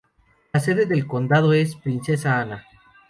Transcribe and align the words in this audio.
La 0.53 0.59
sede 0.59 0.87
del 0.87 1.05
condado 1.05 1.53
es 1.53 1.75
Princesa 1.75 2.39
Ana. 2.39 2.65